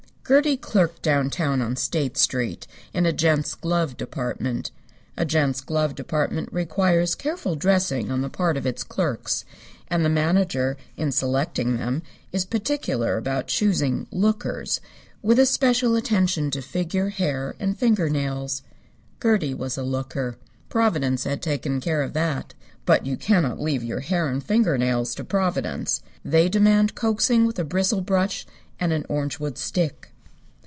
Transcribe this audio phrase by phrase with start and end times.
[0.23, 4.71] Gertie clerked downtown on State Street, in a gents' glove department.
[5.17, 9.43] A gents' glove department requires careful dressing on the part of its clerks,
[9.89, 12.01] and the manager, in selecting them,
[12.31, 14.79] is particular about choosing "lookers,"
[15.21, 18.61] with especial attention to figure, hair, and finger nails.
[19.21, 20.37] Gertie was a looker.
[20.69, 22.53] Providence had taken care of that.
[22.85, 26.01] But you cannot leave your hair and finger nails to Providence.
[26.23, 28.45] They demand coaxing with a bristle brush
[28.79, 30.07] and an orangewood stick.